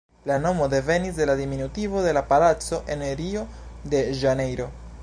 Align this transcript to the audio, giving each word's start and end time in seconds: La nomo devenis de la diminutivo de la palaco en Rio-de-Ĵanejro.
La 0.29 0.35
nomo 0.43 0.69
devenis 0.73 1.19
de 1.19 1.27
la 1.31 1.35
diminutivo 1.41 2.01
de 2.07 2.15
la 2.19 2.25
palaco 2.33 2.81
en 2.97 3.05
Rio-de-Ĵanejro. 3.21 4.73